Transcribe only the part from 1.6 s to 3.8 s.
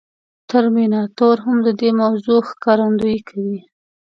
د دې موضوع ښکارندويي کوي.